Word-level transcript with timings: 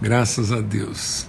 Graças 0.00 0.52
a 0.52 0.60
Deus. 0.60 1.26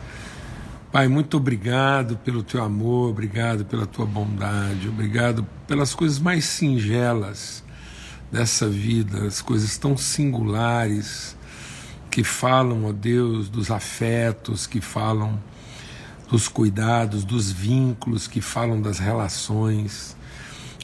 Pai, 0.92 1.08
muito 1.08 1.38
obrigado 1.38 2.18
pelo 2.18 2.44
teu 2.44 2.64
amor, 2.64 3.10
obrigado 3.10 3.66
pela 3.66 3.88
tua 3.88 4.06
bondade, 4.06 4.88
obrigado 4.88 5.44
pelas 5.68 5.96
coisas 5.96 6.20
mais 6.20 6.46
singelas 6.46 7.64
dessa 8.32 8.70
vida, 8.70 9.26
as 9.26 9.42
coisas 9.42 9.76
tão 9.78 9.98
singulares 9.98 11.36
que 12.12 12.24
falam, 12.24 12.86
ó 12.86 12.92
Deus, 12.92 13.50
dos 13.50 13.72
afetos, 13.72 14.68
que 14.68 14.80
falam 14.80 15.40
dos 16.30 16.48
cuidados, 16.48 17.24
dos 17.24 17.52
vínculos, 17.52 18.28
que 18.28 18.40
falam 18.40 18.80
das 18.80 19.00
relações. 19.00 20.16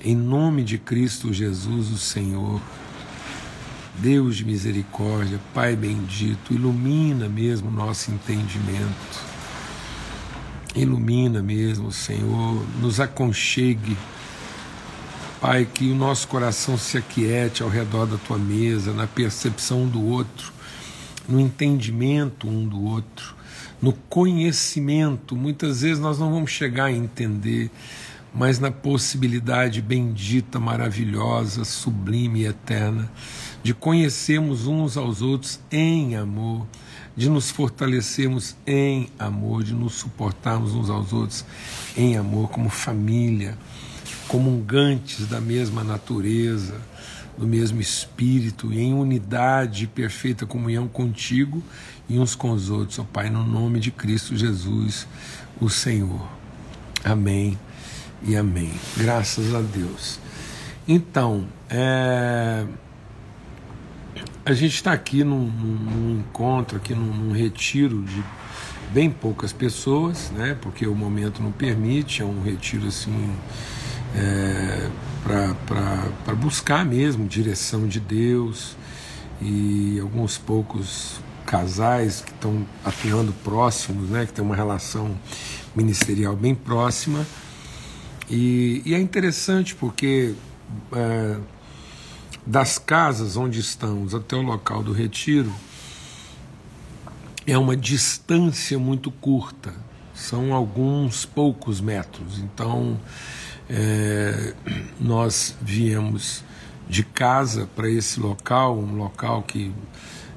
Em 0.03 0.15
nome 0.15 0.63
de 0.63 0.79
Cristo 0.79 1.31
Jesus, 1.31 1.91
o 1.91 1.97
Senhor. 1.99 2.59
Deus 3.99 4.35
de 4.35 4.45
misericórdia, 4.45 5.39
Pai 5.53 5.75
bendito, 5.75 6.53
ilumina 6.53 7.29
mesmo 7.29 7.69
o 7.69 7.71
nosso 7.71 8.11
entendimento. 8.11 9.23
Ilumina 10.75 11.41
mesmo, 11.41 11.91
Senhor, 11.91 12.65
nos 12.81 12.99
aconchegue. 12.99 13.97
Pai, 15.39 15.65
que 15.65 15.89
o 15.89 15.95
nosso 15.95 16.27
coração 16.27 16.77
se 16.77 16.97
aquiete 16.97 17.63
ao 17.63 17.69
redor 17.69 18.05
da 18.05 18.17
tua 18.17 18.37
mesa, 18.37 18.91
na 18.91 19.07
percepção 19.07 19.83
um 19.83 19.87
do 19.87 20.03
outro, 20.03 20.51
no 21.27 21.39
entendimento 21.39 22.49
um 22.49 22.67
do 22.67 22.83
outro, 22.83 23.35
no 23.81 23.93
conhecimento. 23.93 25.35
Muitas 25.35 25.81
vezes 25.81 25.99
nós 25.99 26.19
não 26.19 26.31
vamos 26.31 26.51
chegar 26.51 26.85
a 26.85 26.91
entender, 26.91 27.71
mas 28.33 28.59
na 28.59 28.71
possibilidade 28.71 29.81
bendita, 29.81 30.59
maravilhosa, 30.59 31.63
sublime 31.63 32.41
e 32.41 32.47
eterna 32.47 33.09
de 33.65 33.73
conhecermos 33.73 34.67
uns 34.67 34.95
aos 34.95 35.23
outros 35.23 35.59
em 35.71 36.15
amor, 36.15 36.67
de 37.17 37.27
nos 37.27 37.49
fortalecermos 37.49 38.55
em 38.63 39.09
amor, 39.17 39.63
de 39.63 39.73
nos 39.73 39.95
suportarmos 39.95 40.75
uns 40.75 40.87
aos 40.87 41.11
outros 41.11 41.43
em 41.97 42.15
amor, 42.15 42.49
como 42.49 42.69
família, 42.69 43.57
comungantes 44.27 45.25
da 45.25 45.41
mesma 45.41 45.83
natureza, 45.83 46.79
do 47.35 47.47
mesmo 47.47 47.81
espírito, 47.81 48.71
em 48.71 48.93
unidade 48.93 49.85
e 49.85 49.87
perfeita 49.87 50.45
comunhão 50.45 50.87
contigo 50.87 51.63
e 52.07 52.19
uns 52.19 52.35
com 52.35 52.51
os 52.51 52.69
outros, 52.69 52.99
ó 52.99 53.03
Pai, 53.03 53.31
no 53.31 53.43
nome 53.43 53.79
de 53.79 53.89
Cristo 53.89 54.37
Jesus, 54.37 55.07
o 55.59 55.71
Senhor. 55.71 56.29
Amém 57.03 57.57
e 58.21 58.35
amém. 58.35 58.71
Graças 58.95 59.55
a 59.55 59.61
Deus. 59.61 60.19
Então, 60.87 61.47
é 61.67 62.63
a 64.45 64.53
gente 64.53 64.75
está 64.75 64.93
aqui 64.93 65.23
num, 65.23 65.47
num, 65.47 66.19
encontro, 66.19 66.77
aqui 66.77 66.93
num, 66.93 67.11
num, 67.11 67.31
retiro 67.31 68.03
de 68.03 68.23
bem 68.93 69.09
poucas 69.09 69.51
pessoas, 69.51 70.31
né? 70.31 70.55
Porque 70.61 70.85
o 70.85 70.93
momento 70.93 71.41
não 71.41 71.51
permite, 71.51 72.21
é 72.21 72.25
um 72.25 72.43
retiro 72.43 72.87
assim 72.87 73.33
é, 74.15 74.89
para 75.23 76.35
buscar 76.35 76.85
mesmo 76.85 77.27
direção 77.27 77.87
de 77.87 77.99
Deus 77.99 78.77
e 79.41 79.99
alguns 79.99 80.37
poucos 80.37 81.19
casais 81.45 82.21
que 82.21 82.31
estão 82.31 82.65
atuando 82.83 83.33
próximos, 83.43 84.09
né? 84.09 84.27
Que 84.27 84.33
tem 84.33 84.45
uma 84.45 84.55
relação 84.55 85.17
ministerial 85.75 86.35
bem 86.35 86.53
próxima 86.53 87.25
e, 88.29 88.81
e 88.85 88.93
é 88.93 88.99
interessante 88.99 89.75
porque 89.75 90.33
é, 90.93 91.37
das 92.45 92.77
casas 92.77 93.35
onde 93.35 93.59
estamos 93.59 94.13
até 94.13 94.35
o 94.35 94.41
local 94.41 94.83
do 94.83 94.93
retiro 94.93 95.51
é 97.47 97.57
uma 97.57 97.75
distância 97.75 98.77
muito 98.77 99.11
curta, 99.11 99.73
são 100.13 100.53
alguns 100.53 101.25
poucos 101.25 101.79
metros. 101.79 102.39
Então, 102.39 102.99
é, 103.69 104.53
nós 104.99 105.55
viemos 105.61 106.43
de 106.87 107.03
casa 107.03 107.67
para 107.75 107.89
esse 107.89 108.19
local, 108.19 108.77
um 108.77 108.95
local 108.95 109.43
que 109.43 109.71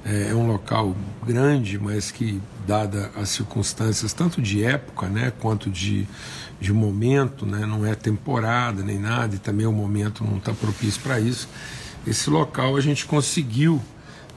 é, 0.04 0.30
é 0.30 0.34
um 0.34 0.47
local 0.47 0.94
grande, 1.26 1.78
mas 1.78 2.10
que, 2.10 2.41
dada 2.66 3.10
as 3.16 3.30
circunstâncias, 3.30 4.12
tanto 4.12 4.42
de 4.42 4.62
época 4.62 5.06
né, 5.08 5.32
quanto 5.38 5.70
de, 5.70 6.06
de 6.60 6.72
momento, 6.72 7.47
né, 7.47 7.64
não 7.64 7.86
é 7.86 7.94
temporada 7.94 8.82
nem 8.82 8.98
nada, 8.98 9.34
e 9.34 9.38
também 9.38 9.66
o 9.66 9.72
momento 9.72 10.22
não 10.24 10.36
está 10.36 10.52
propício 10.52 11.00
para 11.00 11.18
isso 11.18 11.48
esse 12.08 12.30
local 12.30 12.76
a 12.76 12.80
gente 12.80 13.04
conseguiu 13.04 13.82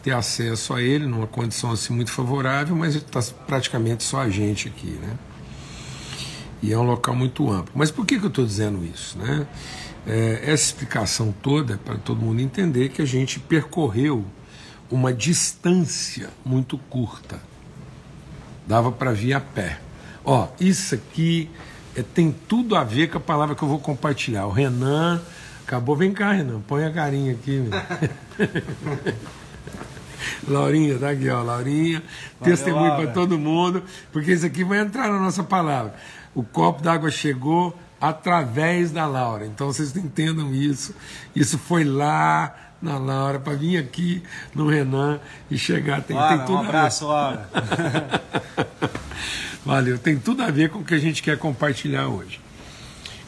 ter 0.03 0.11
acesso 0.11 0.73
a 0.73 0.81
ele 0.81 1.05
numa 1.05 1.27
condição 1.27 1.71
assim 1.71 1.93
muito 1.93 2.11
favorável, 2.11 2.75
mas 2.75 2.95
está 2.95 3.21
praticamente 3.45 4.03
só 4.03 4.21
a 4.21 4.29
gente 4.29 4.67
aqui, 4.67 4.87
né? 4.87 5.17
E 6.61 6.71
é 6.73 6.77
um 6.77 6.83
local 6.83 7.15
muito 7.15 7.49
amplo. 7.49 7.71
Mas 7.75 7.89
por 7.89 8.05
que, 8.05 8.19
que 8.19 8.25
eu 8.25 8.29
estou 8.29 8.45
dizendo 8.45 8.83
isso, 8.83 9.17
né? 9.17 9.47
É, 10.05 10.41
essa 10.43 10.65
explicação 10.65 11.33
toda 11.41 11.75
é 11.75 11.77
para 11.77 11.95
todo 11.95 12.21
mundo 12.21 12.41
entender 12.41 12.89
que 12.89 13.01
a 13.01 13.05
gente 13.05 13.39
percorreu 13.39 14.25
uma 14.89 15.13
distância 15.13 16.29
muito 16.43 16.77
curta. 16.77 17.39
Dava 18.67 18.91
para 18.91 19.11
vir 19.11 19.33
a 19.33 19.39
pé. 19.39 19.79
Ó, 20.25 20.47
isso 20.59 20.95
aqui 20.95 21.49
é, 21.95 22.03
tem 22.03 22.35
tudo 22.47 22.75
a 22.75 22.83
ver 22.83 23.09
com 23.09 23.17
a 23.17 23.21
palavra 23.21 23.55
que 23.55 23.63
eu 23.63 23.67
vou 23.67 23.79
compartilhar. 23.79 24.45
O 24.45 24.51
Renan 24.51 25.21
Acabou, 25.71 25.95
vem 25.95 26.11
cá, 26.11 26.33
Renan, 26.33 26.59
põe 26.67 26.83
a 26.83 26.91
carinha 26.91 27.31
aqui. 27.31 27.63
Laurinha, 30.45 30.99
tá 30.99 31.11
aqui, 31.11 31.29
ó, 31.29 31.41
Laurinha. 31.41 32.03
Valeu, 32.37 32.57
testemunho 32.57 32.95
para 32.97 33.07
todo 33.07 33.39
mundo, 33.39 33.81
porque 34.11 34.33
isso 34.33 34.45
aqui 34.45 34.65
vai 34.65 34.79
entrar 34.79 35.07
na 35.07 35.17
nossa 35.17 35.45
palavra. 35.45 35.95
O 36.35 36.43
copo 36.43 36.83
d'água 36.83 37.09
chegou 37.09 37.73
através 38.01 38.91
da 38.91 39.07
Laura. 39.07 39.45
Então 39.45 39.67
vocês 39.67 39.95
entendam 39.95 40.53
isso. 40.53 40.93
Isso 41.33 41.57
foi 41.57 41.85
lá 41.85 42.53
na 42.81 42.97
Laura 42.97 43.39
para 43.39 43.53
vir 43.53 43.77
aqui 43.77 44.21
no 44.53 44.67
Renan 44.67 45.21
e 45.49 45.57
chegar. 45.57 46.01
Tem, 46.01 46.17
Laura, 46.17 46.37
tem 46.37 46.45
tudo 46.47 46.57
um 46.57 46.63
abraço, 46.65 47.07
Laura. 47.07 47.49
Valeu, 49.65 49.97
tem 49.97 50.17
tudo 50.19 50.43
a 50.43 50.51
ver 50.51 50.69
com 50.69 50.79
o 50.79 50.83
que 50.83 50.95
a 50.95 50.99
gente 50.99 51.23
quer 51.23 51.37
compartilhar 51.37 52.09
hoje 52.09 52.40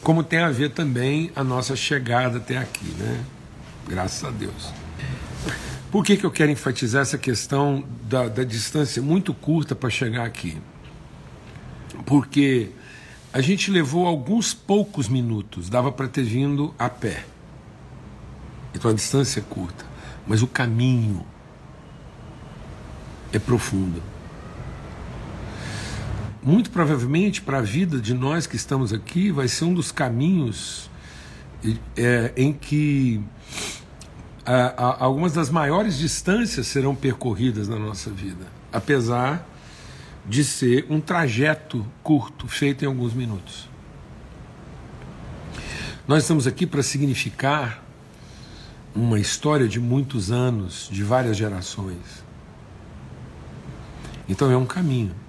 como 0.04 0.22
tem 0.22 0.40
a 0.40 0.50
ver 0.50 0.70
também 0.70 1.32
a 1.34 1.42
nossa 1.42 1.74
chegada 1.74 2.36
até 2.36 2.58
aqui, 2.58 2.86
né? 2.98 3.24
Graças 3.88 4.22
a 4.22 4.30
Deus. 4.30 4.70
Por 5.90 6.04
que, 6.04 6.16
que 6.16 6.26
eu 6.26 6.30
quero 6.30 6.52
enfatizar 6.52 7.02
essa 7.02 7.16
questão 7.16 7.82
da, 8.02 8.28
da 8.28 8.44
distância 8.44 9.00
muito 9.00 9.32
curta 9.32 9.74
para 9.74 9.88
chegar 9.88 10.24
aqui? 10.24 10.58
Porque 12.04 12.68
a 13.32 13.40
gente 13.40 13.70
levou 13.70 14.06
alguns 14.06 14.52
poucos 14.52 15.08
minutos, 15.08 15.70
dava 15.70 15.90
para 15.90 16.06
ter 16.06 16.22
vindo 16.22 16.74
a 16.78 16.90
pé. 16.90 17.24
Então 18.74 18.90
a 18.90 18.94
distância 18.94 19.40
é 19.40 19.42
curta, 19.42 19.86
mas 20.26 20.42
o 20.42 20.46
caminho 20.46 21.24
é 23.32 23.38
profundo 23.38 24.13
muito 26.44 26.70
provavelmente 26.70 27.40
para 27.40 27.58
a 27.58 27.62
vida 27.62 27.98
de 27.98 28.12
nós 28.12 28.46
que 28.46 28.54
estamos 28.54 28.92
aqui, 28.92 29.32
vai 29.32 29.48
ser 29.48 29.64
um 29.64 29.72
dos 29.72 29.90
caminhos 29.90 30.90
é, 31.96 32.32
em 32.36 32.52
que 32.52 33.22
a, 34.44 34.54
a, 34.54 35.04
algumas 35.04 35.32
das 35.32 35.48
maiores 35.48 35.96
distâncias 35.96 36.66
serão 36.66 36.94
percorridas 36.94 37.66
na 37.66 37.78
nossa 37.78 38.10
vida, 38.10 38.46
apesar 38.70 39.48
de 40.28 40.44
ser 40.44 40.86
um 40.90 41.00
trajeto 41.00 41.84
curto, 42.02 42.46
feito 42.46 42.84
em 42.84 42.88
alguns 42.88 43.14
minutos. 43.14 43.66
Nós 46.06 46.24
estamos 46.24 46.46
aqui 46.46 46.66
para 46.66 46.82
significar 46.82 47.82
uma 48.94 49.18
história 49.18 49.66
de 49.66 49.80
muitos 49.80 50.30
anos, 50.30 50.90
de 50.92 51.02
várias 51.02 51.38
gerações. 51.38 52.22
Então 54.28 54.50
é 54.50 54.56
um 54.56 54.66
caminho 54.66 55.23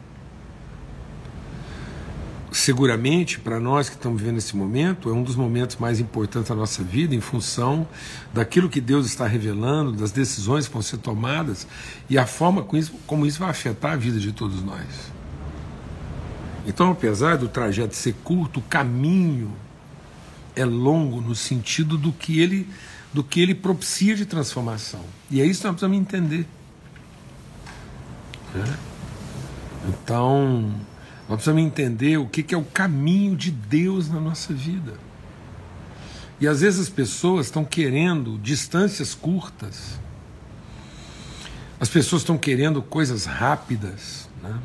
seguramente 2.66 3.40
para 3.40 3.60
nós 3.60 3.90
que 3.90 3.96
estamos 3.96 4.20
vivendo 4.20 4.40
esse 4.40 4.56
momento, 4.58 5.08
é 5.08 5.14
um 5.14 5.22
dos 5.22 5.36
momentos 5.36 5.76
mais 5.76 6.00
importantes 6.00 6.50
da 6.50 6.56
nossa 6.56 6.84
vida, 6.84 7.14
em 7.14 7.22
função 7.22 7.88
daquilo 8.34 8.68
que 8.68 8.82
Deus 8.82 9.06
está 9.06 9.28
revelando, 9.28 9.92
das 9.92 10.12
decisões 10.12 10.68
que 10.68 10.74
vão 10.74 10.82
ser 10.82 10.98
tomadas 10.98 11.68
e 12.10 12.18
a 12.18 12.26
forma 12.26 12.64
como 12.64 12.82
isso, 12.82 12.94
como 13.06 13.24
isso 13.24 13.38
vai 13.38 13.52
afetar 13.52 13.92
a 13.94 13.96
vida 13.96 14.20
de 14.20 14.32
todos 14.32 14.64
nós. 14.64 14.84
Então, 16.66 16.90
apesar 16.90 17.38
do 17.38 17.48
trajeto 17.48 17.96
ser 17.96 18.16
curto, 18.24 18.60
o 18.60 18.64
caminho 18.64 19.54
é 20.56 20.66
longo 20.66 21.22
no 21.22 21.36
sentido 21.36 22.00
do 22.00 22.12
que 22.12 22.40
ele, 22.40 22.68
do 23.14 23.24
que 23.24 23.40
ele 23.40 23.54
propicia 23.54 24.16
de 24.16 24.26
transformação. 24.26 25.02
E 25.30 25.40
é 25.40 25.46
isso 25.46 25.62
que 25.62 25.68
nós 25.68 25.76
precisamos 25.76 26.00
entender. 26.00 26.48
Né? 28.56 28.78
Então, 29.88 30.74
nós 31.28 31.38
precisamos 31.38 31.64
entender 31.64 32.18
o 32.18 32.28
que 32.28 32.54
é 32.54 32.58
o 32.58 32.64
caminho 32.64 33.36
de 33.36 33.50
Deus 33.50 34.10
na 34.10 34.20
nossa 34.20 34.54
vida. 34.54 34.94
E 36.40 36.48
às 36.48 36.62
vezes 36.62 36.82
as 36.82 36.90
pessoas 36.90 37.48
estão 37.48 37.64
querendo 37.64 38.38
distâncias 38.40 39.14
curtas, 39.14 40.00
As 41.80 41.90
pessoas 41.90 42.22
estão 42.22 42.38
querendo 42.38 42.82
coisas 42.82 43.26
rápidas. 43.26 44.30
Né? 44.42 44.58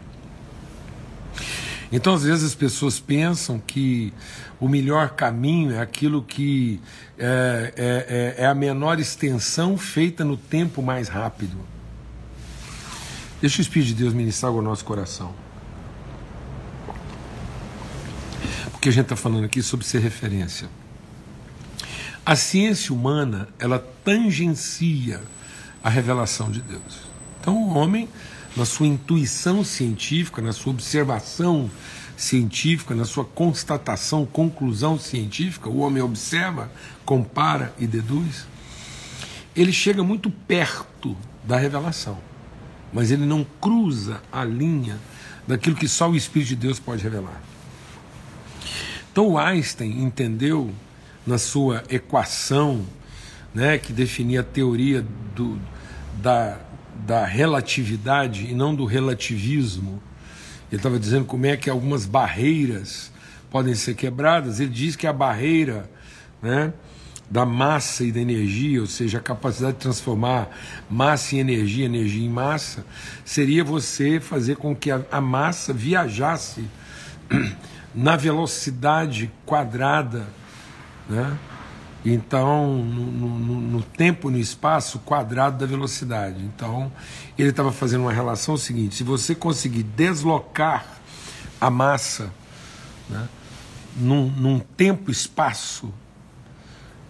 Então, 1.93 2.15
às 2.15 2.23
vezes, 2.23 2.45
as 2.45 2.55
pessoas 2.55 3.01
pensam 3.01 3.59
que 3.59 4.13
o 4.61 4.69
melhor 4.69 5.11
caminho 5.11 5.73
é 5.73 5.81
aquilo 5.81 6.23
que 6.23 6.81
é, 7.19 7.73
é, 7.77 8.37
é, 8.39 8.45
é 8.45 8.47
a 8.47 8.55
menor 8.55 9.01
extensão 9.01 9.77
feita 9.77 10.25
no 10.25 10.37
tempo 10.37 10.81
mais 10.83 11.09
rápido. 11.09 11.59
Deixa 13.41 13.59
o 13.59 13.63
Espírito 13.63 13.89
de 13.89 13.95
Deus 13.95 14.15
ministrar 14.15 14.53
o 14.53 14.63
nosso 14.63 14.85
coração. 14.85 15.35
Porque 18.81 18.89
a 18.89 18.93
gente 18.93 19.03
está 19.03 19.17
falando 19.17 19.45
aqui 19.45 19.63
sobre 19.63 19.85
ser 19.85 19.99
referência. 19.99 20.67
A 22.25 22.35
ciência 22.35 22.95
humana, 22.95 23.47
ela 23.59 23.79
tangencia 24.03 25.21
a 25.85 25.91
revelação 25.91 26.51
de 26.51 26.63
Deus. 26.63 27.01
Então, 27.39 27.63
o 27.63 27.75
homem, 27.75 28.09
na 28.57 28.65
sua 28.65 28.87
intuição 28.87 29.63
científica, 29.63 30.41
na 30.41 30.55
sua 30.55 30.73
observação 30.73 31.71
científica, 32.17 32.95
na 32.95 33.05
sua 33.05 33.23
constatação, 33.23 34.25
conclusão 34.25 34.99
científica, 34.99 35.69
o 35.69 35.81
homem 35.81 36.03
observa, 36.03 36.73
compara 37.05 37.75
e 37.79 37.87
deduz, 37.87 38.47
ele 39.55 39.75
chega 39.75 40.03
muito 40.03 40.31
perto 40.31 41.15
da 41.45 41.59
revelação, 41.59 42.17
mas 42.95 43.11
ele 43.11 43.27
não 43.27 43.47
cruza 43.61 44.23
a 44.33 44.43
linha 44.43 44.99
daquilo 45.47 45.77
que 45.77 45.87
só 45.87 46.09
o 46.09 46.17
Espírito 46.17 46.49
de 46.49 46.57
Deus 46.57 46.81
pode 46.81 47.03
revelar. 47.03 47.50
Então, 49.13 49.37
Einstein 49.37 50.03
entendeu 50.03 50.71
na 51.27 51.37
sua 51.37 51.83
equação, 51.91 52.87
né, 53.53 53.77
que 53.77 53.93
definia 53.93 54.41
a 54.41 54.45
teoria 54.45 55.05
do, 55.35 55.59
da, 56.23 56.61
da 57.07 57.25
relatividade 57.25 58.47
e 58.47 58.55
não 58.55 58.73
do 58.75 58.85
relativismo. 58.85 60.01
Ele 60.71 60.79
estava 60.79 60.99
dizendo 60.99 61.25
como 61.25 61.45
é 61.47 61.57
que 61.57 61.69
algumas 61.69 62.07
barreiras 62.07 63.11
podem 63.51 63.75
ser 63.75 63.95
quebradas. 63.95 64.61
Ele 64.61 64.71
diz 64.71 64.95
que 64.95 65.09
a 65.09 65.13
barreira 65.13 65.91
né, 66.41 66.73
da 67.29 67.45
massa 67.45 68.05
e 68.05 68.13
da 68.13 68.21
energia, 68.21 68.81
ou 68.81 68.87
seja, 68.87 69.19
a 69.19 69.21
capacidade 69.21 69.73
de 69.75 69.81
transformar 69.81 70.49
massa 70.89 71.35
em 71.35 71.41
energia, 71.41 71.85
energia 71.85 72.25
em 72.25 72.31
massa, 72.31 72.87
seria 73.25 73.65
você 73.65 74.21
fazer 74.21 74.57
com 74.57 74.75
que 74.75 74.89
a, 74.89 75.03
a 75.11 75.21
massa 75.21 75.73
viajasse 75.73 76.65
na 77.95 78.17
velocidade 78.17 79.31
quadrada 79.45 80.27
né? 81.11 81.37
Então, 82.05 82.79
no, 82.79 83.05
no, 83.05 83.61
no, 83.61 83.83
tempo 83.83 84.31
no 84.31 84.39
espaço 84.39 85.01
quadrado 85.01 85.59
da 85.59 85.67
velocidade. 85.67 86.43
Então, 86.43 86.91
ele 87.37 87.51
estava 87.51 87.73
fazendo 87.73 88.03
uma 88.03 88.13
relação 88.13 88.57
seguinte: 88.57 88.95
se 88.95 89.05
você 89.05 89.35
conseguir 89.35 89.83
deslocar 89.83 90.87
a 91.61 91.69
massa 91.69 92.33
né, 93.09 93.29
num, 93.97 94.31
num 94.31 94.61
tempo-espaço, 94.61 95.93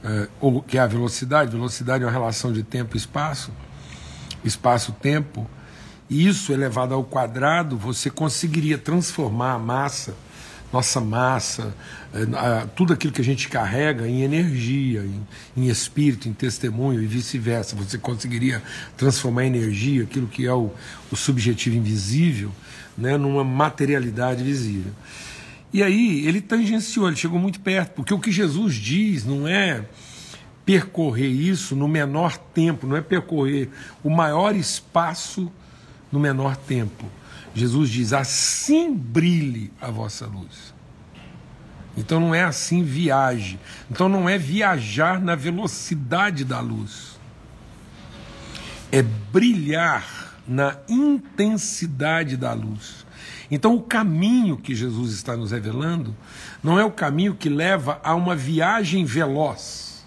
é, 0.03 0.29
ou 0.41 0.61
que 0.63 0.77
é 0.77 0.81
a 0.81 0.87
velocidade, 0.87 1.53
velocidade 1.53 2.03
é 2.03 2.07
uma 2.07 2.13
relação 2.13 2.53
de 2.53 2.65
tempo 2.65 2.97
e 2.97 2.99
espaço, 2.99 3.53
espaço-tempo, 4.43 5.49
e 6.09 6.27
isso 6.27 6.53
elevado 6.53 6.95
ao 6.95 7.05
quadrado, 7.05 7.77
você 7.77 8.11
conseguiria 8.11 8.77
transformar 8.77 9.53
a 9.53 9.59
massa 9.59 10.17
nossa 10.73 11.01
massa, 11.01 11.75
eh, 12.15 12.67
tudo 12.77 12.93
aquilo 12.93 13.13
que 13.13 13.21
a 13.21 13.25
gente 13.25 13.49
carrega 13.49 14.07
em 14.07 14.23
energia, 14.23 15.05
em, 15.05 15.27
em 15.57 15.69
espírito, 15.69 16.29
em 16.29 16.33
testemunho 16.33 17.03
e 17.03 17.07
vice-versa. 17.07 17.75
Você 17.77 17.99
conseguiria 17.99 18.63
transformar 18.97 19.45
energia 19.45 20.05
aquilo 20.05 20.29
que 20.29 20.47
é 20.47 20.53
o, 20.53 20.71
o 21.11 21.17
subjetivo 21.17 21.77
invisível 21.77 22.53
né, 22.97 23.17
numa 23.17 23.43
materialidade 23.43 24.45
visível. 24.45 24.93
E 25.73 25.83
aí 25.83 26.27
ele 26.27 26.41
tangenciou, 26.41 27.09
ele 27.09 27.17
chegou 27.17 27.39
muito 27.39 27.61
perto, 27.61 27.95
porque 27.95 28.15
o 28.15 28.19
que 28.19 28.31
Jesus 28.31 28.75
diz 28.75 29.25
não 29.25 29.47
é 29.47 29.85
percorrer 30.65 31.29
isso 31.29 31.75
no 31.75 31.89
menor 31.89 32.37
tempo, 32.37 32.87
não 32.87 32.97
é 32.97 33.01
percorrer 33.01 33.69
o 34.05 34.11
maior 34.11 34.55
espaço 34.55 35.51
no 36.13 36.21
menor 36.21 36.57
tempo 36.57 37.07
Jesus 37.55 37.91
diz: 37.91 38.13
assim 38.13 38.95
brilhe 38.95 39.73
a 39.81 39.91
vossa 39.91 40.27
luz. 40.27 40.75
Então 41.97 42.21
não 42.21 42.35
é 42.35 42.43
assim 42.43 42.83
viaje. 42.83 43.59
Então 43.91 44.09
não 44.09 44.29
é 44.29 44.39
viajar 44.39 45.21
na 45.21 45.35
velocidade 45.35 46.45
da 46.45 46.61
luz. 46.61 47.19
É 48.93 49.03
brilhar 49.03 50.31
na 50.47 50.77
intensidade 50.89 52.37
da 52.37 52.53
luz. 52.53 53.07
Então 53.51 53.75
o 53.75 53.83
caminho 53.83 54.57
que 54.57 54.75
Jesus 54.75 55.13
está 55.13 55.37
nos 55.37 55.51
revelando 55.51 56.17
não 56.63 56.79
é 56.79 56.85
o 56.85 56.91
caminho 56.91 57.35
que 57.35 57.49
leva 57.49 58.01
a 58.03 58.15
uma 58.15 58.37
viagem 58.37 59.05
veloz. 59.05 60.07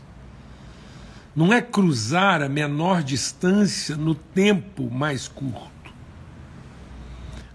Não 1.36 1.52
é 1.52 1.62
cruzar 1.62 2.42
a 2.42 2.48
menor 2.48 3.04
distância 3.04 3.98
no 3.98 4.16
tempo 4.16 4.90
mais 4.90 5.28
curto. 5.28 5.73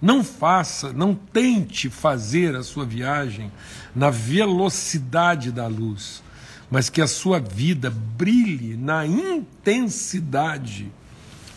Não 0.00 0.22
faça, 0.22 0.92
não 0.92 1.14
tente 1.14 1.90
fazer 1.90 2.54
a 2.54 2.62
sua 2.62 2.84
viagem 2.84 3.50
na 3.94 4.10
velocidade 4.10 5.50
da 5.50 5.66
luz, 5.66 6.22
mas 6.70 6.88
que 6.88 7.02
a 7.02 7.06
sua 7.06 7.40
vida 7.40 7.90
brilhe 7.90 8.76
na 8.76 9.04
intensidade 9.04 10.92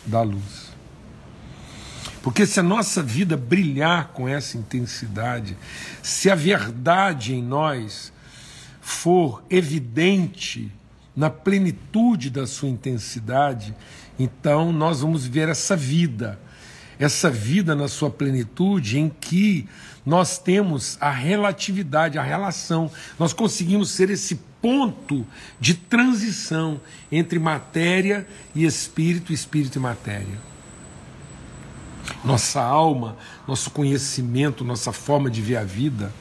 da 0.04 0.22
luz. 0.22 0.72
Porque 2.22 2.46
se 2.46 2.60
a 2.60 2.62
nossa 2.62 3.02
vida 3.02 3.36
brilhar 3.36 4.08
com 4.08 4.28
essa 4.28 4.56
intensidade, 4.56 5.56
se 6.02 6.30
a 6.30 6.34
verdade 6.34 7.34
em 7.34 7.42
nós 7.42 8.12
for 8.80 9.42
evidente 9.50 10.70
na 11.14 11.28
plenitude 11.28 12.30
da 12.30 12.46
sua 12.46 12.68
intensidade, 12.68 13.74
então 14.18 14.72
nós 14.72 15.00
vamos 15.00 15.26
ver 15.26 15.48
essa 15.48 15.76
vida 15.76 16.38
essa 17.02 17.28
vida 17.28 17.74
na 17.74 17.88
sua 17.88 18.08
plenitude 18.08 18.96
em 18.96 19.08
que 19.08 19.68
nós 20.06 20.38
temos 20.38 20.96
a 21.00 21.10
relatividade, 21.10 22.16
a 22.16 22.22
relação, 22.22 22.88
nós 23.18 23.32
conseguimos 23.32 23.90
ser 23.90 24.08
esse 24.08 24.36
ponto 24.60 25.26
de 25.58 25.74
transição 25.74 26.80
entre 27.10 27.40
matéria 27.40 28.24
e 28.54 28.64
espírito, 28.64 29.32
espírito 29.32 29.78
e 29.78 29.82
matéria. 29.82 30.38
Nossa 32.24 32.62
alma, 32.62 33.16
nosso 33.48 33.72
conhecimento, 33.72 34.64
nossa 34.64 34.92
forma 34.92 35.28
de 35.28 35.42
ver 35.42 35.56
a 35.56 35.64
vida, 35.64 36.12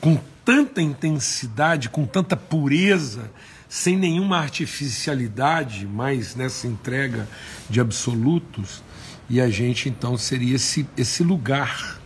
com 0.00 0.18
tanta 0.42 0.80
intensidade, 0.80 1.90
com 1.90 2.06
tanta 2.06 2.38
pureza, 2.38 3.30
sem 3.68 3.98
nenhuma 3.98 4.38
artificialidade, 4.38 5.86
mas 5.86 6.34
nessa 6.34 6.66
entrega 6.66 7.28
de 7.68 7.80
absolutos, 7.80 8.82
e 9.30 9.40
a 9.40 9.48
gente 9.48 9.88
então 9.88 10.18
seria 10.18 10.56
esse, 10.56 10.84
esse 10.96 11.22
lugar 11.22 12.00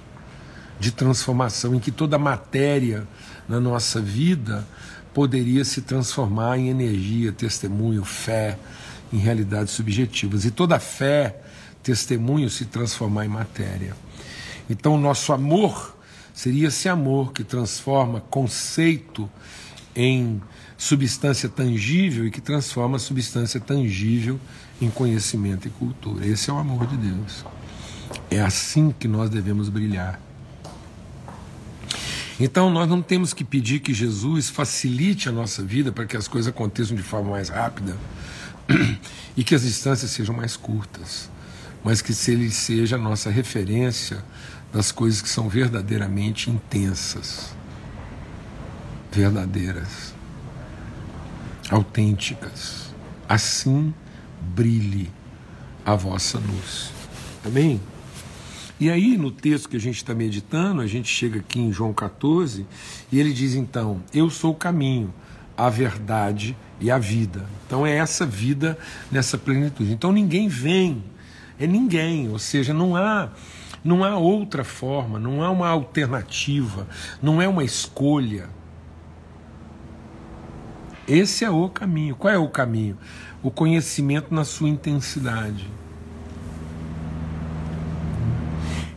de 0.78 0.92
transformação 0.92 1.74
em 1.74 1.80
que 1.80 1.90
toda 1.90 2.18
matéria 2.18 3.08
na 3.48 3.58
nossa 3.58 3.98
vida 3.98 4.66
poderia 5.14 5.64
se 5.64 5.80
transformar 5.80 6.58
em 6.58 6.68
energia, 6.68 7.32
testemunho, 7.32 8.04
fé, 8.04 8.58
em 9.10 9.16
realidades 9.16 9.72
subjetivas. 9.72 10.44
E 10.44 10.50
toda 10.50 10.78
fé, 10.78 11.40
testemunho 11.82 12.50
se 12.50 12.66
transformar 12.66 13.24
em 13.24 13.28
matéria. 13.28 13.96
Então, 14.68 14.96
o 14.96 14.98
nosso 14.98 15.32
amor 15.32 15.96
seria 16.34 16.68
esse 16.68 16.88
amor 16.88 17.32
que 17.32 17.44
transforma 17.44 18.20
conceito 18.20 19.30
em 19.96 20.42
substância 20.76 21.48
tangível 21.48 22.26
e 22.26 22.30
que 22.30 22.40
transforma 22.40 22.98
substância 22.98 23.60
tangível 23.60 24.38
em 24.84 24.90
conhecimento 24.90 25.66
e 25.66 25.70
cultura. 25.70 26.26
Esse 26.26 26.50
é 26.50 26.52
o 26.52 26.58
amor 26.58 26.86
de 26.86 26.96
Deus. 26.96 27.44
É 28.30 28.40
assim 28.40 28.94
que 28.98 29.08
nós 29.08 29.30
devemos 29.30 29.68
brilhar. 29.68 30.20
Então 32.38 32.68
nós 32.68 32.88
não 32.88 33.00
temos 33.00 33.32
que 33.32 33.44
pedir 33.44 33.80
que 33.80 33.94
Jesus 33.94 34.50
facilite 34.50 35.28
a 35.28 35.32
nossa 35.32 35.62
vida 35.62 35.92
para 35.92 36.04
que 36.04 36.16
as 36.16 36.26
coisas 36.26 36.52
aconteçam 36.52 36.96
de 36.96 37.02
forma 37.02 37.30
mais 37.30 37.48
rápida 37.48 37.96
e 39.36 39.44
que 39.44 39.54
as 39.54 39.62
distâncias 39.62 40.10
sejam 40.10 40.34
mais 40.34 40.56
curtas, 40.56 41.30
mas 41.84 42.02
que 42.02 42.12
ele 42.30 42.50
seja 42.50 42.96
a 42.96 42.98
nossa 42.98 43.30
referência 43.30 44.24
das 44.72 44.90
coisas 44.90 45.22
que 45.22 45.28
são 45.28 45.48
verdadeiramente 45.48 46.50
intensas, 46.50 47.54
verdadeiras, 49.12 50.12
autênticas. 51.70 52.92
Assim 53.28 53.94
brilhe 54.44 55.10
a 55.84 55.94
vossa 55.94 56.38
luz. 56.38 56.92
Amém? 57.44 57.80
E 58.78 58.90
aí, 58.90 59.16
no 59.16 59.30
texto 59.30 59.68
que 59.68 59.76
a 59.76 59.80
gente 59.80 59.96
está 59.96 60.14
meditando, 60.14 60.80
a 60.80 60.86
gente 60.86 61.08
chega 61.08 61.40
aqui 61.40 61.60
em 61.60 61.72
João 61.72 61.92
14 61.92 62.66
e 63.10 63.18
ele 63.18 63.32
diz 63.32 63.54
então: 63.54 64.02
Eu 64.12 64.28
sou 64.30 64.52
o 64.52 64.56
caminho, 64.56 65.12
a 65.56 65.70
verdade 65.70 66.56
e 66.80 66.90
a 66.90 66.98
vida. 66.98 67.48
Então 67.66 67.86
é 67.86 67.96
essa 67.96 68.26
vida 68.26 68.78
nessa 69.10 69.38
plenitude. 69.38 69.92
Então 69.92 70.12
ninguém 70.12 70.48
vem 70.48 71.02
é 71.58 71.66
ninguém, 71.66 72.28
ou 72.28 72.38
seja, 72.38 72.74
não 72.74 72.96
há 72.96 73.30
não 73.82 74.02
há 74.02 74.16
outra 74.16 74.64
forma, 74.64 75.18
não 75.18 75.42
há 75.42 75.50
uma 75.50 75.68
alternativa, 75.68 76.88
não 77.20 77.42
é 77.42 77.46
uma 77.46 77.62
escolha. 77.62 78.48
Esse 81.06 81.44
é 81.44 81.50
o 81.50 81.68
caminho. 81.68 82.16
Qual 82.16 82.32
é 82.32 82.38
o 82.38 82.48
caminho? 82.48 82.96
O 83.44 83.50
conhecimento 83.50 84.34
na 84.34 84.44
sua 84.44 84.68
intensidade. 84.68 85.70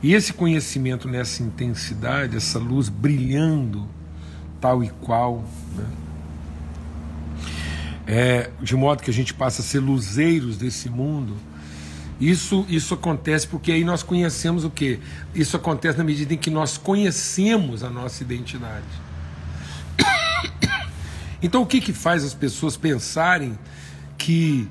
E 0.02 0.16
esse 0.16 0.34
conhecimento 0.34 1.08
nessa 1.08 1.44
intensidade, 1.44 2.36
essa 2.36 2.58
luz 2.58 2.90
brilhando 2.90 3.88
tal 4.60 4.84
e 4.84 4.90
qual, 4.90 5.44
né? 5.76 5.86
é, 8.08 8.50
de 8.60 8.76
modo 8.76 9.04
que 9.04 9.12
a 9.12 9.14
gente 9.14 9.36
passa 9.36 9.62
a 9.62 9.66
ser 9.66 9.80
luzeiros 9.80 10.58
desse 10.58 10.90
mundo 10.90 11.36
isso, 12.20 12.66
isso 12.68 12.96
acontece 12.96 13.48
porque 13.48 13.72
aí 13.72 13.84
nós 13.84 14.02
conhecemos 14.02 14.66
o 14.66 14.72
que? 14.72 15.00
Isso 15.36 15.56
acontece 15.56 15.98
na 15.98 16.04
medida 16.04 16.34
em 16.34 16.38
que 16.38 16.50
nós 16.50 16.78
conhecemos 16.78 17.84
a 17.84 17.90
nossa 17.90 18.24
identidade. 18.24 18.86
Então, 21.40 21.62
o 21.62 21.68
que, 21.68 21.80
que 21.80 21.94
faz 21.94 22.24
as 22.24 22.34
pessoas 22.34 22.76
pensarem 22.76 23.60
que 24.18 24.70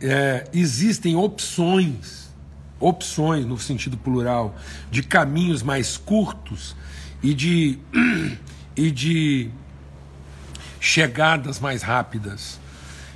é, 0.00 0.48
existem 0.52 1.16
opções, 1.16 2.30
opções 2.78 3.44
no 3.44 3.58
sentido 3.58 3.96
plural, 3.96 4.56
de 4.90 5.02
caminhos 5.02 5.62
mais 5.62 5.96
curtos 5.96 6.74
e 7.22 7.34
de, 7.34 7.78
e 8.76 8.90
de 8.90 9.50
chegadas 10.80 11.60
mais 11.60 11.82
rápidas? 11.82 12.58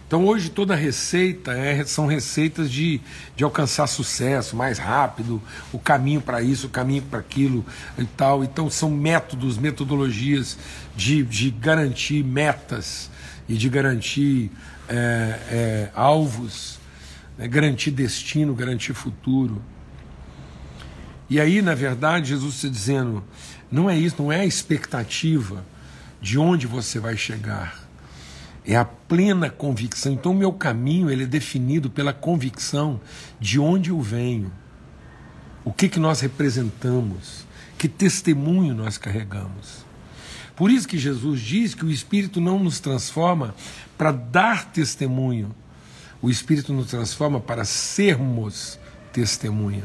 Então 0.06 0.26
hoje 0.26 0.50
toda 0.50 0.76
receita 0.76 1.52
é, 1.52 1.84
são 1.84 2.06
receitas 2.06 2.70
de, 2.70 3.00
de 3.34 3.42
alcançar 3.42 3.86
sucesso 3.86 4.54
mais 4.54 4.78
rápido, 4.78 5.42
o 5.72 5.78
caminho 5.78 6.20
para 6.20 6.42
isso, 6.42 6.66
o 6.66 6.70
caminho 6.70 7.02
para 7.02 7.18
aquilo 7.18 7.64
e 7.98 8.04
tal. 8.04 8.44
Então 8.44 8.68
são 8.70 8.90
métodos, 8.90 9.56
metodologias 9.56 10.58
de, 10.96 11.22
de 11.22 11.50
garantir 11.50 12.24
metas 12.24 13.10
e 13.48 13.54
de 13.54 13.68
garantir 13.68 14.50
é, 14.88 14.94
é, 14.94 15.90
alvos, 15.94 16.78
né, 17.36 17.48
garantir 17.48 17.90
destino, 17.90 18.54
garantir 18.54 18.94
futuro. 18.94 19.62
E 21.28 21.40
aí, 21.40 21.62
na 21.62 21.74
verdade, 21.74 22.28
Jesus 22.28 22.56
está 22.56 22.68
dizendo: 22.68 23.24
não 23.70 23.88
é 23.88 23.96
isso, 23.96 24.16
não 24.18 24.30
é 24.30 24.40
a 24.40 24.46
expectativa 24.46 25.64
de 26.20 26.38
onde 26.38 26.66
você 26.66 26.98
vai 26.98 27.16
chegar 27.16 27.84
é 28.66 28.76
a 28.76 28.84
plena 28.84 29.50
convicção. 29.50 30.12
Então, 30.12 30.32
o 30.32 30.34
meu 30.34 30.52
caminho 30.52 31.10
ele 31.10 31.24
é 31.24 31.26
definido 31.26 31.90
pela 31.90 32.12
convicção 32.12 33.00
de 33.38 33.60
onde 33.60 33.90
eu 33.90 34.00
venho, 34.00 34.50
o 35.64 35.72
que, 35.72 35.88
que 35.88 36.00
nós 36.00 36.20
representamos, 36.20 37.46
que 37.76 37.88
testemunho 37.88 38.74
nós 38.74 38.96
carregamos. 38.96 39.83
Por 40.56 40.70
isso 40.70 40.86
que 40.86 40.98
Jesus 40.98 41.40
diz 41.40 41.74
que 41.74 41.84
o 41.84 41.90
Espírito 41.90 42.40
não 42.40 42.58
nos 42.58 42.78
transforma 42.80 43.54
para 43.98 44.12
dar 44.12 44.70
testemunho, 44.72 45.54
o 46.22 46.30
Espírito 46.30 46.72
nos 46.72 46.86
transforma 46.86 47.40
para 47.40 47.64
sermos 47.64 48.78
testemunha. 49.12 49.84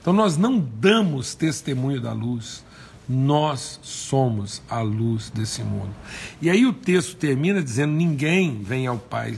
Então, 0.00 0.12
nós 0.12 0.36
não 0.36 0.58
damos 0.58 1.34
testemunho 1.34 2.00
da 2.00 2.12
luz, 2.12 2.64
nós 3.08 3.78
somos 3.82 4.62
a 4.68 4.80
luz 4.80 5.30
desse 5.30 5.62
mundo. 5.62 5.94
E 6.40 6.50
aí 6.50 6.66
o 6.66 6.72
texto 6.72 7.16
termina 7.16 7.62
dizendo: 7.62 7.92
ninguém 7.92 8.62
vem 8.62 8.86
ao 8.86 8.98
Pai 8.98 9.36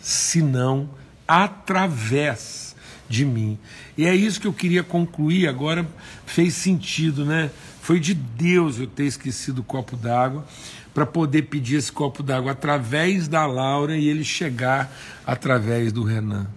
senão 0.00 0.88
através 1.26 2.76
de 3.08 3.24
mim. 3.24 3.58
E 3.96 4.06
é 4.06 4.14
isso 4.14 4.40
que 4.40 4.46
eu 4.46 4.52
queria 4.52 4.82
concluir 4.82 5.48
agora, 5.48 5.86
fez 6.26 6.54
sentido, 6.54 7.24
né? 7.24 7.50
Foi 7.86 8.00
de 8.00 8.14
Deus 8.14 8.80
eu 8.80 8.88
ter 8.88 9.04
esquecido 9.04 9.60
o 9.60 9.62
copo 9.62 9.96
d'água 9.96 10.44
para 10.92 11.06
poder 11.06 11.42
pedir 11.42 11.76
esse 11.76 11.92
copo 11.92 12.20
d'água 12.20 12.50
através 12.50 13.28
da 13.28 13.46
Laura 13.46 13.96
e 13.96 14.08
ele 14.08 14.24
chegar 14.24 14.92
através 15.24 15.92
do 15.92 16.02
Renan. 16.02 16.48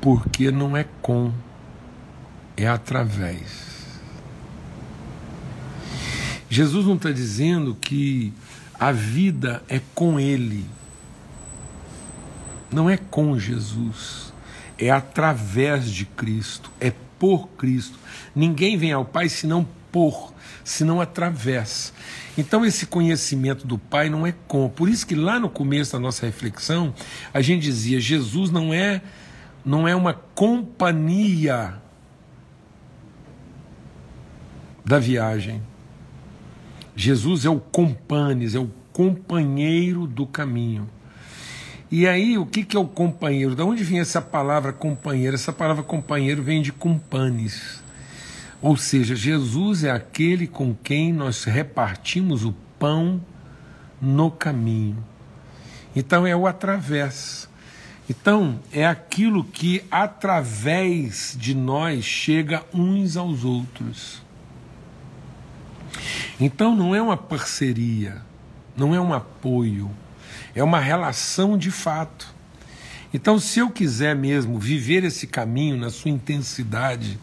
Porque 0.00 0.52
não 0.52 0.76
é 0.76 0.86
com 1.02 1.34
é 2.56 2.68
através. 2.68 3.98
Jesus 6.48 6.86
não 6.86 6.94
está 6.94 7.10
dizendo 7.10 7.74
que 7.74 8.32
a 8.78 8.92
vida 8.92 9.60
é 9.68 9.80
com 9.92 10.20
Ele. 10.20 10.64
Não 12.70 12.88
é 12.88 12.96
com 12.96 13.36
Jesus. 13.36 14.32
É 14.78 14.88
através 14.88 15.90
de 15.90 16.04
Cristo. 16.04 16.70
É 16.80 16.92
por 17.18 17.48
Cristo. 17.50 17.98
Ninguém 18.34 18.76
vem 18.76 18.92
ao 18.92 19.04
Pai 19.04 19.28
senão 19.28 19.66
por, 19.90 20.32
senão 20.64 21.00
através. 21.00 21.92
Então 22.36 22.64
esse 22.64 22.86
conhecimento 22.86 23.66
do 23.66 23.78
Pai 23.78 24.10
não 24.10 24.26
é 24.26 24.34
com. 24.46 24.68
Por 24.68 24.88
isso 24.88 25.06
que 25.06 25.14
lá 25.14 25.38
no 25.38 25.48
começo 25.48 25.92
da 25.92 25.98
nossa 25.98 26.26
reflexão, 26.26 26.92
a 27.32 27.40
gente 27.40 27.62
dizia, 27.62 28.00
Jesus 28.00 28.50
não 28.50 28.74
é 28.74 29.02
não 29.64 29.88
é 29.88 29.94
uma 29.94 30.12
companhia 30.12 31.80
da 34.84 34.98
viagem. 34.98 35.62
Jesus 36.94 37.44
é 37.44 37.50
o 37.50 37.58
companes, 37.58 38.54
é 38.54 38.58
o 38.58 38.70
companheiro 38.92 40.06
do 40.06 40.26
caminho. 40.26 40.88
E 41.96 42.08
aí, 42.08 42.36
o 42.36 42.44
que, 42.44 42.64
que 42.64 42.76
é 42.76 42.80
o 42.80 42.88
companheiro? 42.88 43.54
Da 43.54 43.64
onde 43.64 43.84
vem 43.84 44.00
essa 44.00 44.20
palavra 44.20 44.72
companheiro? 44.72 45.36
Essa 45.36 45.52
palavra 45.52 45.84
companheiro 45.84 46.42
vem 46.42 46.60
de 46.60 46.72
companes. 46.72 47.84
Ou 48.60 48.76
seja, 48.76 49.14
Jesus 49.14 49.84
é 49.84 49.92
aquele 49.92 50.48
com 50.48 50.74
quem 50.74 51.12
nós 51.12 51.44
repartimos 51.44 52.44
o 52.44 52.52
pão 52.80 53.24
no 54.02 54.28
caminho. 54.28 54.96
Então 55.94 56.26
é 56.26 56.34
o 56.34 56.48
através. 56.48 57.48
Então 58.10 58.58
é 58.72 58.84
aquilo 58.84 59.44
que 59.44 59.84
através 59.88 61.36
de 61.38 61.54
nós 61.54 62.04
chega 62.04 62.64
uns 62.74 63.16
aos 63.16 63.44
outros. 63.44 64.20
Então 66.40 66.74
não 66.74 66.92
é 66.92 67.00
uma 67.00 67.16
parceria, 67.16 68.20
não 68.76 68.92
é 68.92 69.00
um 69.00 69.14
apoio, 69.14 69.92
é 70.54 70.62
uma 70.62 70.80
relação 70.80 71.56
de 71.56 71.70
fato. 71.70 72.34
Então, 73.12 73.38
se 73.38 73.60
eu 73.60 73.70
quiser 73.70 74.16
mesmo 74.16 74.58
viver 74.58 75.04
esse 75.04 75.28
caminho 75.28 75.76
na 75.76 75.88
sua 75.88 76.10
intensidade, 76.10 77.16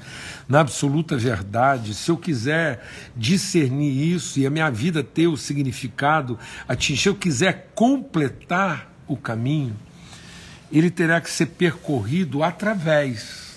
na 0.48 0.62
absoluta 0.62 1.18
verdade, 1.18 1.94
se 1.94 2.10
eu 2.10 2.16
quiser 2.16 2.88
discernir 3.14 3.92
isso 3.92 4.40
e 4.40 4.48
a 4.48 4.50
minha 4.50 4.72
vida 4.72 5.04
ter 5.04 5.28
o 5.28 5.36
significado, 5.36 6.40
atingir, 6.66 7.02
se 7.02 7.10
eu 7.10 7.16
quiser 7.16 7.72
completar 7.76 8.90
o 9.06 9.18
caminho, 9.18 9.76
ele 10.72 10.90
terá 10.90 11.20
que 11.20 11.30
ser 11.30 11.48
percorrido 11.48 12.42
através 12.42 13.51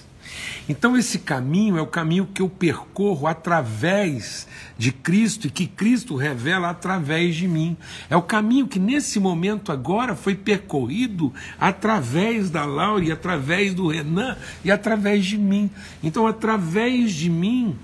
então, 0.69 0.97
esse 0.97 1.19
caminho 1.19 1.77
é 1.77 1.83
o 1.83 1.87
caminho 1.87 2.27
que 2.33 2.41
eu 2.41 2.49
percorro 2.49 3.27
através 3.27 4.49
de 4.79 4.93
Cristo 4.93 5.47
e 5.47 5.51
que 5.51 5.67
Cristo 5.67 6.17
revela 6.17 6.71
através 6.71 7.37
de 7.37 7.47
mim. 7.47 7.77
É 8.09 8.17
o 8.17 8.23
caminho 8.23 8.67
que 8.67 8.79
nesse 8.79 9.21
momento 9.21 9.71
agora 9.71 10.17
foi 10.17 10.35
percorrido 10.35 11.33
através 11.61 12.49
da 12.49 12.65
Laura 12.65 13.05
e 13.05 13.13
através 13.13 13.75
do 13.75 13.89
Renan 13.89 14.37
e 14.65 14.71
através 14.71 15.27
de 15.27 15.37
mim. 15.37 15.71
Então, 16.03 16.27
através 16.27 17.13
de 17.13 17.29
mim, 17.29 17.77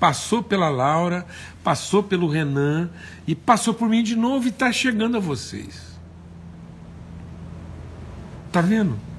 passou 0.00 0.42
pela 0.42 0.68
Laura, 0.68 1.24
passou 1.62 2.02
pelo 2.02 2.28
Renan 2.28 2.90
e 3.28 3.34
passou 3.34 3.72
por 3.72 3.88
mim 3.88 4.02
de 4.02 4.16
novo 4.16 4.46
e 4.46 4.50
está 4.50 4.72
chegando 4.72 5.16
a 5.16 5.20
vocês. 5.20 5.94
Está 8.48 8.60
vendo? 8.60 9.13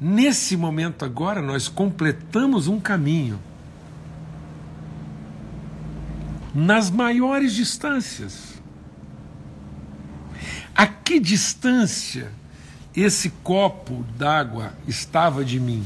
Nesse 0.00 0.56
momento 0.56 1.04
agora, 1.04 1.40
nós 1.40 1.68
completamos 1.68 2.68
um 2.68 2.78
caminho 2.78 3.40
nas 6.54 6.90
maiores 6.90 7.54
distâncias. 7.54 8.60
A 10.74 10.86
que 10.86 11.18
distância 11.18 12.30
esse 12.94 13.30
copo 13.42 14.04
d'água 14.18 14.74
estava 14.86 15.44
de 15.44 15.58
mim? 15.58 15.84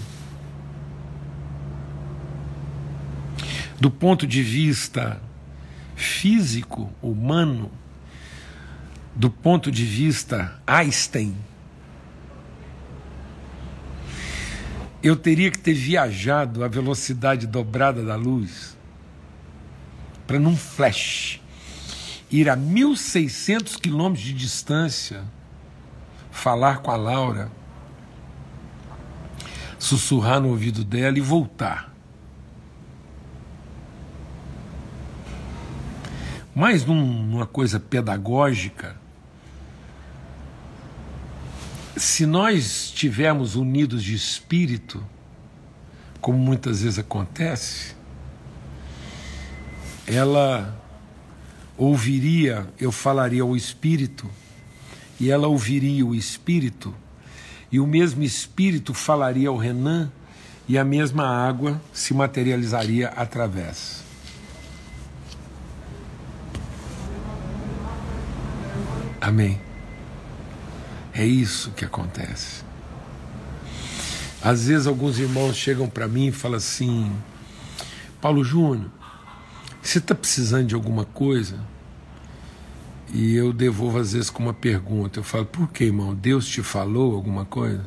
Do 3.80 3.90
ponto 3.90 4.26
de 4.26 4.42
vista 4.42 5.20
físico, 5.94 6.92
humano, 7.00 7.70
do 9.14 9.30
ponto 9.30 9.70
de 9.70 9.84
vista 9.84 10.60
Einstein, 10.66 11.36
eu 15.02 15.16
teria 15.16 15.50
que 15.50 15.58
ter 15.58 15.74
viajado 15.74 16.62
a 16.62 16.68
velocidade 16.68 17.46
dobrada 17.46 18.04
da 18.04 18.16
luz 18.16 18.76
para 20.26 20.38
num 20.38 20.56
flash 20.56 21.40
ir 22.30 22.48
a 22.48 22.56
1.600 22.56 23.80
quilômetros 23.80 24.24
de 24.24 24.32
distância 24.32 25.24
falar 26.30 26.78
com 26.78 26.90
a 26.90 26.96
Laura, 26.96 27.50
sussurrar 29.78 30.40
no 30.40 30.48
ouvido 30.48 30.84
dela 30.84 31.18
e 31.18 31.20
voltar. 31.20 31.92
Mas 36.54 36.84
num, 36.84 37.04
numa 37.24 37.46
coisa 37.46 37.80
pedagógica, 37.80 38.99
se 42.00 42.24
nós 42.24 42.86
estivermos 42.86 43.56
unidos 43.56 44.02
de 44.02 44.14
espírito, 44.14 45.04
como 46.18 46.38
muitas 46.38 46.80
vezes 46.80 46.98
acontece, 46.98 47.94
ela 50.06 50.82
ouviria, 51.76 52.66
eu 52.80 52.90
falaria 52.90 53.42
ao 53.42 53.54
espírito, 53.54 54.26
e 55.20 55.30
ela 55.30 55.46
ouviria 55.46 56.06
o 56.06 56.14
espírito, 56.14 56.94
e 57.70 57.78
o 57.78 57.86
mesmo 57.86 58.22
espírito 58.22 58.94
falaria 58.94 59.50
ao 59.50 59.58
Renan, 59.58 60.10
e 60.66 60.78
a 60.78 60.84
mesma 60.84 61.26
água 61.26 61.78
se 61.92 62.14
materializaria 62.14 63.08
através. 63.08 64.02
Amém. 69.20 69.69
É 71.12 71.24
isso 71.24 71.70
que 71.72 71.84
acontece. 71.84 72.62
Às 74.42 74.66
vezes 74.68 74.86
alguns 74.86 75.18
irmãos 75.18 75.56
chegam 75.56 75.88
para 75.88 76.08
mim 76.08 76.28
e 76.28 76.32
falam 76.32 76.56
assim: 76.56 77.12
Paulo 78.20 78.42
Júnior, 78.42 78.90
você 79.82 79.98
está 79.98 80.14
precisando 80.14 80.66
de 80.66 80.74
alguma 80.74 81.04
coisa? 81.04 81.58
E 83.12 83.34
eu 83.34 83.52
devolvo 83.52 83.98
às 83.98 84.12
vezes 84.12 84.30
com 84.30 84.42
uma 84.42 84.54
pergunta. 84.54 85.18
Eu 85.18 85.24
falo: 85.24 85.46
Por 85.46 85.68
que, 85.68 85.84
irmão? 85.84 86.14
Deus 86.14 86.46
te 86.46 86.62
falou 86.62 87.14
alguma 87.14 87.44
coisa? 87.44 87.84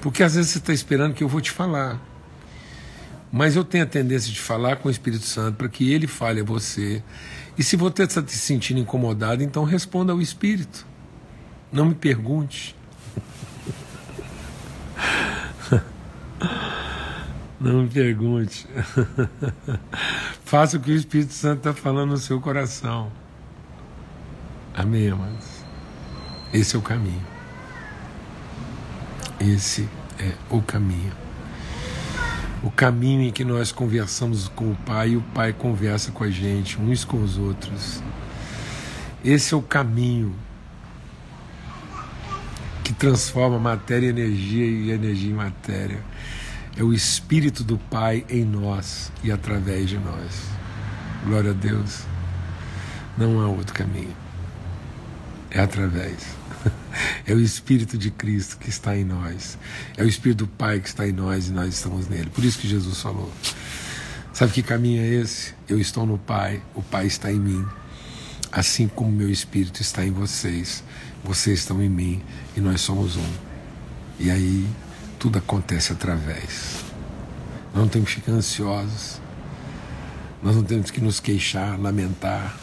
Porque 0.00 0.22
às 0.22 0.34
vezes 0.34 0.50
você 0.50 0.58
está 0.58 0.72
esperando 0.72 1.14
que 1.14 1.22
eu 1.22 1.28
vou 1.28 1.40
te 1.40 1.50
falar. 1.50 2.00
Mas 3.32 3.56
eu 3.56 3.64
tenho 3.64 3.84
a 3.84 3.86
tendência 3.86 4.30
de 4.30 4.38
falar 4.38 4.76
com 4.76 4.88
o 4.88 4.90
Espírito 4.90 5.24
Santo 5.24 5.56
para 5.56 5.66
que 5.66 5.90
ele 5.90 6.06
fale 6.06 6.42
a 6.42 6.44
você. 6.44 7.02
E 7.56 7.62
se 7.62 7.76
você 7.76 8.02
está 8.02 8.22
se 8.26 8.36
sentindo 8.36 8.78
incomodado, 8.78 9.42
então 9.42 9.64
responda 9.64 10.12
ao 10.12 10.20
Espírito. 10.20 10.86
Não 11.72 11.86
me 11.86 11.94
pergunte. 11.94 12.76
Não 17.58 17.84
me 17.84 17.88
pergunte. 17.88 18.66
Faça 20.44 20.76
o 20.76 20.80
que 20.80 20.90
o 20.90 20.94
Espírito 20.94 21.32
Santo 21.32 21.58
está 21.58 21.72
falando 21.72 22.10
no 22.10 22.18
seu 22.18 22.38
coração. 22.38 23.10
Amém, 24.74 25.08
amados? 25.08 25.64
Esse 26.52 26.76
é 26.76 26.78
o 26.78 26.82
caminho. 26.82 27.26
Esse 29.40 29.88
é 30.18 30.34
o 30.50 30.60
caminho. 30.60 31.21
O 32.62 32.70
caminho 32.70 33.22
em 33.22 33.32
que 33.32 33.44
nós 33.44 33.72
conversamos 33.72 34.48
com 34.48 34.70
o 34.70 34.76
Pai 34.86 35.10
e 35.10 35.16
o 35.16 35.22
Pai 35.34 35.52
conversa 35.52 36.12
com 36.12 36.22
a 36.22 36.30
gente, 36.30 36.80
uns 36.80 37.04
com 37.04 37.22
os 37.22 37.36
outros. 37.36 38.02
Esse 39.24 39.54
é 39.54 39.56
o 39.56 39.62
caminho 39.62 40.34
que 42.84 42.92
transforma 42.92 43.58
matéria 43.58 44.06
em 44.06 44.10
energia 44.10 44.64
e 44.64 44.90
energia 44.90 45.30
em 45.30 45.34
matéria 45.34 46.12
é 46.76 46.82
o 46.82 46.92
Espírito 46.92 47.62
do 47.62 47.76
Pai 47.76 48.24
em 48.28 48.44
nós 48.44 49.12
e 49.22 49.30
através 49.30 49.90
de 49.90 49.98
nós. 49.98 50.48
Glória 51.24 51.50
a 51.50 51.54
Deus. 51.54 52.04
Não 53.16 53.40
há 53.40 53.46
outro 53.46 53.74
caminho. 53.74 54.14
É 55.52 55.60
através. 55.60 56.16
É 57.26 57.32
o 57.32 57.40
Espírito 57.40 57.96
de 57.96 58.10
Cristo 58.10 58.58
que 58.58 58.68
está 58.68 58.96
em 58.96 59.04
nós. 59.04 59.56
É 59.96 60.02
o 60.02 60.08
Espírito 60.08 60.44
do 60.44 60.46
Pai 60.46 60.78
que 60.78 60.88
está 60.88 61.08
em 61.08 61.12
nós 61.12 61.48
e 61.48 61.52
nós 61.52 61.72
estamos 61.74 62.06
nele. 62.08 62.28
Por 62.28 62.44
isso 62.44 62.58
que 62.58 62.68
Jesus 62.68 63.00
falou. 63.00 63.32
Sabe 64.32 64.52
que 64.52 64.62
caminho 64.62 65.02
é 65.02 65.08
esse? 65.08 65.54
Eu 65.68 65.80
estou 65.80 66.04
no 66.04 66.18
Pai, 66.18 66.60
o 66.74 66.82
Pai 66.82 67.06
está 67.06 67.32
em 67.32 67.38
mim. 67.38 67.64
Assim 68.50 68.88
como 68.88 69.10
meu 69.10 69.30
Espírito 69.30 69.80
está 69.80 70.04
em 70.04 70.10
vocês, 70.10 70.84
vocês 71.24 71.60
estão 71.60 71.82
em 71.82 71.88
mim 71.88 72.22
e 72.56 72.60
nós 72.60 72.80
somos 72.80 73.16
um. 73.16 73.32
E 74.18 74.30
aí 74.30 74.68
tudo 75.18 75.38
acontece 75.38 75.92
através. 75.92 76.84
Nós 77.72 77.82
não 77.82 77.88
temos 77.88 78.08
que 78.10 78.16
ficar 78.16 78.32
ansiosos. 78.32 79.20
Nós 80.42 80.56
não 80.56 80.64
temos 80.64 80.90
que 80.90 81.00
nos 81.00 81.20
queixar, 81.20 81.80
lamentar. 81.80 82.58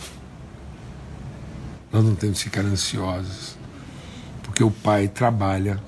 Nós 1.91 2.04
não 2.04 2.15
temos 2.15 2.38
que 2.38 2.45
ficar 2.45 2.62
ansiosos. 2.62 3.58
Porque 4.43 4.63
o 4.63 4.71
Pai 4.71 5.08
trabalha 5.08 5.82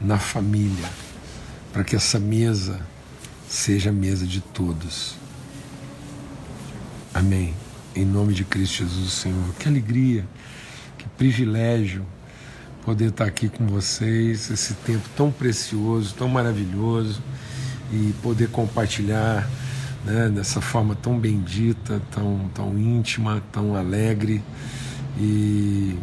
na 0.00 0.18
família 0.18 0.88
para 1.72 1.84
que 1.84 1.96
essa 1.96 2.18
mesa 2.18 2.80
seja 3.48 3.90
a 3.90 3.92
mesa 3.92 4.26
de 4.26 4.40
todos. 4.40 5.16
Amém. 7.14 7.54
Em 7.94 8.04
nome 8.04 8.34
de 8.34 8.44
Cristo 8.44 8.84
Jesus, 8.84 9.12
Senhor. 9.12 9.54
Que 9.58 9.68
alegria, 9.68 10.24
que 10.96 11.08
privilégio 11.10 12.04
poder 12.84 13.10
estar 13.10 13.24
aqui 13.24 13.48
com 13.48 13.66
vocês, 13.66 14.50
esse 14.50 14.74
tempo 14.74 15.08
tão 15.16 15.30
precioso, 15.30 16.14
tão 16.14 16.28
maravilhoso, 16.28 17.22
e 17.92 18.14
poder 18.22 18.48
compartilhar 18.48 19.48
né, 20.04 20.28
dessa 20.28 20.60
forma 20.60 20.94
tão 20.94 21.18
bendita, 21.18 22.00
tão, 22.10 22.50
tão 22.54 22.78
íntima, 22.78 23.42
tão 23.52 23.74
alegre. 23.74 24.42
E 25.20 25.98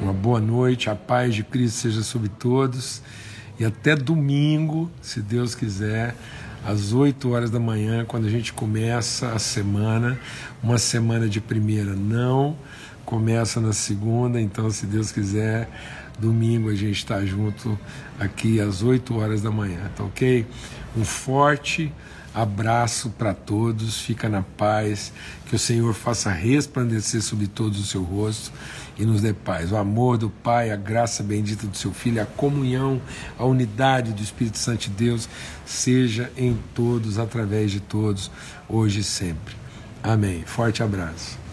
uma 0.00 0.12
boa 0.12 0.40
noite, 0.40 0.90
a 0.90 0.96
paz 0.96 1.34
de 1.34 1.44
Cristo 1.44 1.78
seja 1.78 2.02
sobre 2.02 2.28
todos. 2.28 3.00
E 3.60 3.64
até 3.64 3.94
domingo, 3.94 4.90
se 5.00 5.20
Deus 5.20 5.54
quiser, 5.54 6.14
às 6.64 6.92
8 6.92 7.30
horas 7.30 7.48
da 7.48 7.60
manhã, 7.60 8.04
quando 8.04 8.26
a 8.26 8.30
gente 8.30 8.52
começa 8.52 9.32
a 9.32 9.38
semana, 9.38 10.18
uma 10.62 10.78
semana 10.78 11.28
de 11.28 11.40
primeira 11.40 11.94
não 11.94 12.56
começa 13.04 13.60
na 13.60 13.72
segunda, 13.72 14.40
então, 14.40 14.68
se 14.68 14.84
Deus 14.84 15.12
quiser, 15.12 15.70
domingo 16.18 16.68
a 16.68 16.74
gente 16.74 16.96
está 16.96 17.24
junto 17.24 17.78
aqui 18.18 18.60
às 18.60 18.82
8 18.82 19.16
horas 19.16 19.40
da 19.40 19.50
manhã, 19.50 19.78
tá 19.94 20.02
ok? 20.02 20.44
Um 20.96 21.04
forte 21.04 21.92
abraço 22.36 23.08
para 23.16 23.32
todos, 23.32 23.98
fica 23.98 24.28
na 24.28 24.42
paz, 24.42 25.10
que 25.46 25.56
o 25.56 25.58
Senhor 25.58 25.94
faça 25.94 26.30
resplandecer 26.30 27.22
sobre 27.22 27.46
todos 27.46 27.80
o 27.80 27.86
seu 27.86 28.02
rosto 28.02 28.52
e 28.98 29.06
nos 29.06 29.22
dê 29.22 29.32
paz. 29.32 29.72
O 29.72 29.76
amor 29.76 30.18
do 30.18 30.28
Pai, 30.28 30.70
a 30.70 30.76
graça 30.76 31.22
bendita 31.22 31.66
do 31.66 31.74
seu 31.74 31.94
Filho, 31.94 32.20
a 32.20 32.26
comunhão, 32.26 33.00
a 33.38 33.46
unidade 33.46 34.12
do 34.12 34.22
Espírito 34.22 34.58
Santo 34.58 34.82
de 34.82 34.90
Deus 34.90 35.26
seja 35.64 36.30
em 36.36 36.58
todos, 36.74 37.18
através 37.18 37.70
de 37.70 37.80
todos, 37.80 38.30
hoje 38.68 39.00
e 39.00 39.04
sempre. 39.04 39.56
Amém. 40.02 40.42
Forte 40.44 40.82
abraço. 40.82 41.45